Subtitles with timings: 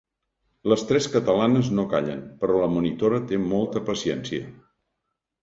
[0.71, 4.51] Les tres catalanes no callen, però la monitora té molta paciència.